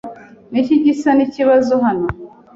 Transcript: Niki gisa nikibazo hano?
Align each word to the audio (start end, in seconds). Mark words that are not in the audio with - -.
Niki 0.51 0.75
gisa 0.83 1.09
nikibazo 1.13 1.73
hano? 1.85 2.07